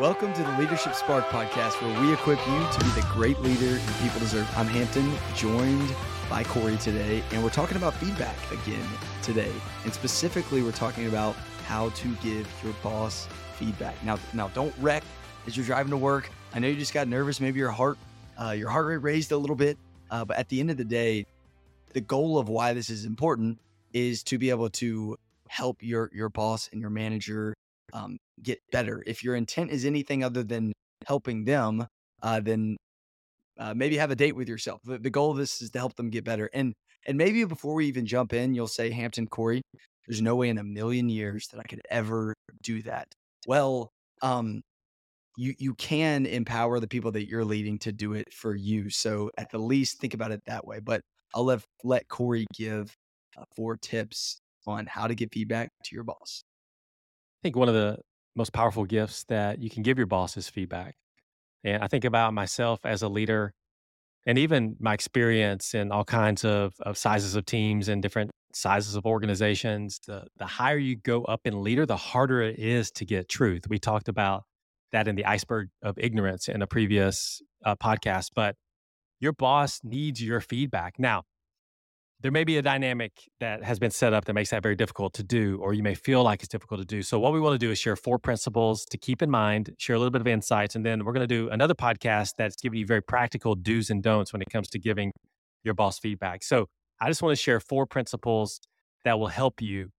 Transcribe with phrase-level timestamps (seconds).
[0.00, 3.78] Welcome to the Leadership Spark podcast, where we equip you to be the great leader
[3.78, 4.50] and people deserve.
[4.56, 5.94] I'm Hampton, joined
[6.30, 8.86] by Corey today, and we're talking about feedback again
[9.20, 9.52] today.
[9.84, 11.34] And specifically, we're talking about
[11.66, 14.02] how to give your boss feedback.
[14.02, 15.04] Now, now don't wreck
[15.46, 16.30] as you're driving to work.
[16.54, 17.38] I know you just got nervous.
[17.38, 17.98] Maybe your heart,
[18.42, 19.76] uh, your heart rate raised a little bit.
[20.10, 21.26] Uh, but at the end of the day,
[21.92, 23.58] the goal of why this is important
[23.92, 27.54] is to be able to help your your boss and your manager
[27.92, 29.02] um, get better.
[29.06, 30.72] If your intent is anything other than
[31.06, 31.86] helping them,
[32.22, 32.76] uh, then
[33.58, 34.80] uh, maybe have a date with yourself.
[34.84, 36.48] The, the, goal of this is to help them get better.
[36.52, 36.72] And
[37.06, 39.62] and maybe before we even jump in, you'll say, Hampton Corey,
[40.06, 43.06] there's no way in a million years that I could ever do that.
[43.46, 43.90] Well,
[44.22, 44.60] um,
[45.36, 48.90] you you can empower the people that you're leading to do it for you.
[48.90, 50.80] So at the least, think about it that way.
[50.80, 51.00] But
[51.34, 52.94] I'll let let Corey give
[53.36, 56.42] uh, four tips on how to get feedback to your boss.
[57.40, 57.98] I think one of the
[58.36, 60.96] most powerful gifts that you can give your boss is feedback.
[61.64, 63.52] And I think about myself as a leader
[64.26, 68.94] and even my experience in all kinds of, of sizes of teams and different sizes
[68.94, 70.00] of organizations.
[70.06, 73.68] The, the higher you go up in leader, the harder it is to get truth.
[73.68, 74.44] We talked about
[74.92, 78.56] that in the iceberg of ignorance in a previous uh, podcast, but
[79.20, 80.94] your boss needs your feedback.
[80.98, 81.24] Now,
[82.22, 85.14] there may be a dynamic that has been set up that makes that very difficult
[85.14, 87.02] to do, or you may feel like it's difficult to do.
[87.02, 89.96] So, what we want to do is share four principles to keep in mind, share
[89.96, 92.78] a little bit of insights, and then we're going to do another podcast that's giving
[92.78, 95.12] you very practical do's and don'ts when it comes to giving
[95.64, 96.42] your boss feedback.
[96.42, 96.66] So,
[97.00, 98.60] I just want to share four principles
[99.04, 99.90] that will help you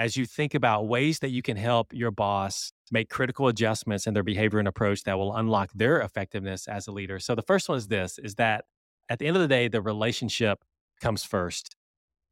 [0.00, 4.14] as you think about ways that you can help your boss make critical adjustments in
[4.14, 7.20] their behavior and approach that will unlock their effectiveness as a leader.
[7.20, 8.64] So, the first one is this is that
[9.08, 10.58] at the end of the day, the relationship
[11.00, 11.76] comes first.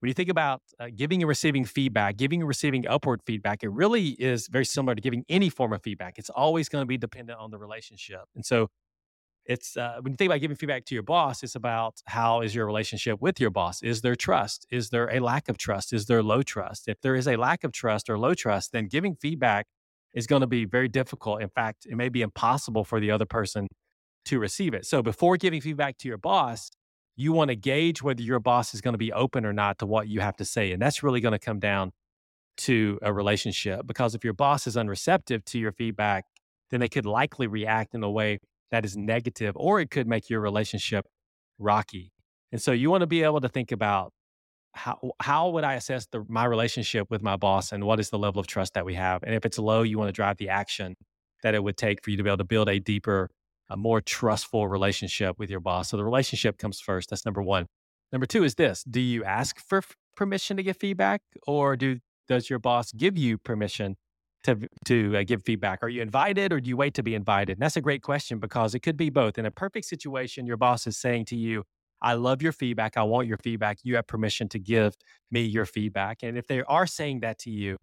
[0.00, 3.70] When you think about uh, giving and receiving feedback, giving and receiving upward feedback, it
[3.70, 6.18] really is very similar to giving any form of feedback.
[6.18, 8.20] It's always going to be dependent on the relationship.
[8.34, 8.68] And so
[9.46, 12.54] it's uh, when you think about giving feedback to your boss, it's about how is
[12.54, 13.82] your relationship with your boss?
[13.82, 14.66] Is there trust?
[14.70, 15.92] Is there a lack of trust?
[15.92, 16.88] Is there low trust?
[16.88, 19.66] If there is a lack of trust or low trust, then giving feedback
[20.14, 21.42] is going to be very difficult.
[21.42, 23.68] In fact, it may be impossible for the other person
[24.26, 24.84] to receive it.
[24.84, 26.70] So before giving feedback to your boss,
[27.16, 29.86] you want to gauge whether your boss is going to be open or not to
[29.86, 30.72] what you have to say.
[30.72, 31.92] And that's really going to come down
[32.58, 36.24] to a relationship because if your boss is unreceptive to your feedback,
[36.70, 38.38] then they could likely react in a way
[38.70, 41.06] that is negative or it could make your relationship
[41.58, 42.12] rocky.
[42.52, 44.12] And so you want to be able to think about
[44.72, 48.18] how how would I assess the, my relationship with my boss and what is the
[48.18, 49.22] level of trust that we have?
[49.22, 50.96] And if it's low, you want to drive the action
[51.42, 53.30] that it would take for you to be able to build a deeper
[53.68, 55.90] a more trustful relationship with your boss.
[55.90, 57.10] So the relationship comes first.
[57.10, 57.66] That's number one.
[58.12, 61.98] Number two is this: Do you ask for f- permission to give feedback, or do
[62.28, 63.96] does your boss give you permission
[64.44, 65.80] to to uh, give feedback?
[65.82, 67.54] Are you invited, or do you wait to be invited?
[67.54, 69.38] And that's a great question because it could be both.
[69.38, 71.64] In a perfect situation, your boss is saying to you,
[72.00, 72.96] "I love your feedback.
[72.96, 73.78] I want your feedback.
[73.82, 74.94] You have permission to give
[75.30, 77.76] me your feedback." And if they are saying that to you,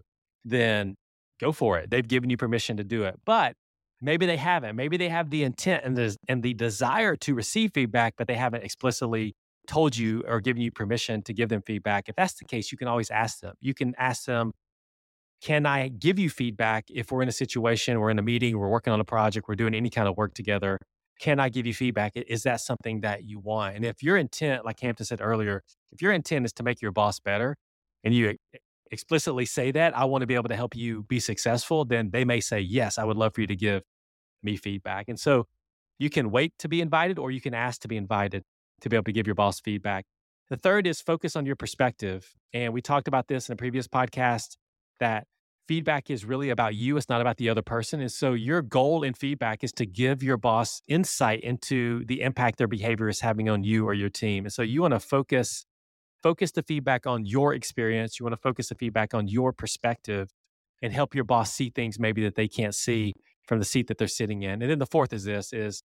[0.45, 0.95] then
[1.39, 1.89] go for it.
[1.89, 3.19] They've given you permission to do it.
[3.25, 3.55] But
[4.03, 4.75] Maybe they haven't.
[4.75, 8.35] Maybe they have the intent and the, and the desire to receive feedback, but they
[8.35, 9.33] haven't explicitly
[9.65, 12.09] told you or given you permission to give them feedback.
[12.09, 13.53] If that's the case, you can always ask them.
[13.61, 14.51] You can ask them,
[15.41, 18.67] Can I give you feedback if we're in a situation, we're in a meeting, we're
[18.67, 20.79] working on a project, we're doing any kind of work together?
[21.21, 22.11] Can I give you feedback?
[22.17, 23.77] Is that something that you want?
[23.77, 26.91] And if your intent, like Hampton said earlier, if your intent is to make your
[26.91, 27.55] boss better
[28.03, 28.35] and you
[28.91, 32.25] explicitly say that, I want to be able to help you be successful, then they
[32.25, 33.83] may say, Yes, I would love for you to give
[34.43, 35.07] me feedback.
[35.07, 35.47] And so
[35.99, 38.43] you can wait to be invited or you can ask to be invited
[38.81, 40.05] to be able to give your boss feedback.
[40.49, 42.33] The third is focus on your perspective.
[42.53, 44.57] And we talked about this in a previous podcast
[44.99, 45.25] that
[45.67, 48.01] feedback is really about you, it's not about the other person.
[48.01, 52.57] And so your goal in feedback is to give your boss insight into the impact
[52.57, 54.45] their behavior is having on you or your team.
[54.45, 55.65] And so you want to focus
[56.21, 60.29] focus the feedback on your experience, you want to focus the feedback on your perspective
[60.81, 63.97] and help your boss see things maybe that they can't see from the seat that
[63.97, 64.61] they're sitting in.
[64.61, 65.83] And then the fourth is this is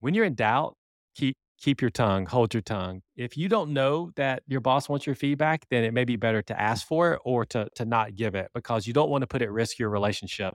[0.00, 0.76] when you're in doubt,
[1.14, 3.02] keep keep your tongue, hold your tongue.
[3.16, 6.42] If you don't know that your boss wants your feedback, then it may be better
[6.42, 9.26] to ask for it or to to not give it because you don't want to
[9.26, 10.54] put at risk your relationship.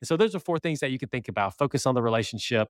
[0.00, 1.56] And so those are four things that you can think about.
[1.56, 2.68] Focus on the relationship.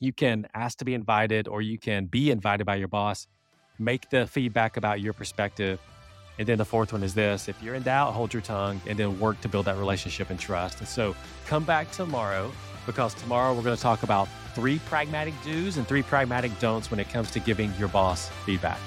[0.00, 3.26] You can ask to be invited or you can be invited by your boss.
[3.78, 5.80] Make the feedback about your perspective
[6.38, 8.98] and then the fourth one is this if you're in doubt, hold your tongue and
[8.98, 10.80] then work to build that relationship and trust.
[10.80, 11.14] And so
[11.46, 12.52] come back tomorrow
[12.84, 17.00] because tomorrow we're going to talk about three pragmatic do's and three pragmatic don'ts when
[17.00, 18.78] it comes to giving your boss feedback.